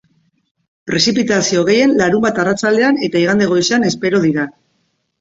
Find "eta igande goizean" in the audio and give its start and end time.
3.11-3.89